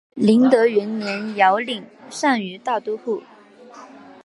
[0.15, 1.85] 麟德元年遥领
[2.19, 3.21] 单于大都护。